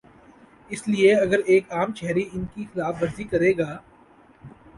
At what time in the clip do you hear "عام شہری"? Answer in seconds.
1.73-2.23